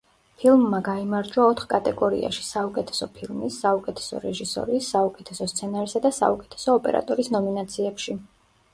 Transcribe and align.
ფილმმა 0.43 0.77
გაიმარჯვა 0.85 1.43
ოთხ 1.49 1.67
კატეგორიაში: 1.73 2.47
საუკეთესო 2.47 3.09
ფილმის, 3.19 3.59
საუკეთესო 3.67 4.23
რეჟისორის, 4.25 4.91
საუკეთესო 4.97 5.51
სცენარისა 5.55 6.05
და 6.09 6.15
საუკეთესო 6.23 6.79
ოპერატორის 6.83 7.35
ნომინაციებში. 7.39 8.23